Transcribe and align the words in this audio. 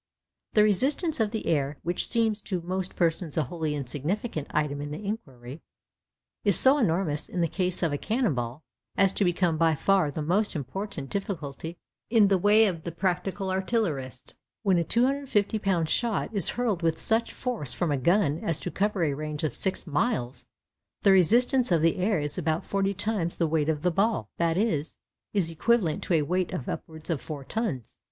The 0.53 0.63
resistance 0.63 1.19
of 1.19 1.29
the 1.29 1.45
air, 1.45 1.77
which 1.83 2.09
seems 2.09 2.41
to 2.41 2.59
most 2.61 2.95
persons 2.95 3.37
a 3.37 3.43
wholly 3.43 3.75
insignificant 3.75 4.47
item 4.49 4.81
in 4.81 4.89
the 4.89 5.05
inquiry, 5.05 5.61
is 6.43 6.55
so 6.57 6.79
enormous 6.79 7.29
in 7.29 7.41
the 7.41 7.47
case 7.47 7.83
of 7.83 7.93
a 7.93 7.99
cannon 7.99 8.33
ball 8.33 8.63
as 8.97 9.13
to 9.13 9.23
become 9.23 9.57
by 9.59 9.75
far 9.75 10.09
the 10.09 10.23
most 10.23 10.55
important 10.55 11.11
difficulty 11.11 11.77
in 12.09 12.29
the 12.29 12.39
way 12.39 12.65
of 12.65 12.81
the 12.83 12.91
practical 12.91 13.51
artillerist. 13.51 14.33
When 14.63 14.79
a 14.79 14.83
250 14.83 15.59
lb. 15.59 15.87
shot 15.87 16.31
is 16.33 16.49
hurled 16.49 16.81
with 16.81 16.99
such 16.99 17.31
force 17.31 17.71
from 17.71 17.91
a 17.91 17.97
gun 17.97 18.39
as 18.43 18.59
to 18.61 18.71
cover 18.71 19.03
a 19.03 19.13
range 19.13 19.43
of 19.43 19.53
six 19.53 19.85
miles, 19.85 20.47
the 21.03 21.11
resistance 21.11 21.71
of 21.71 21.83
the 21.83 21.97
air 21.97 22.19
is 22.19 22.39
about 22.39 22.65
forty 22.65 22.95
times 22.95 23.35
the 23.35 23.45
weight 23.45 23.69
of 23.69 23.83
the 23.83 23.91
ball—that 23.91 24.57
is, 24.57 24.97
is 25.35 25.51
equivalent 25.51 26.01
to 26.05 26.15
a 26.15 26.23
weight 26.23 26.51
of 26.53 26.67
upwards 26.67 27.11
of 27.11 27.21
four 27.21 27.43
tons. 27.43 27.99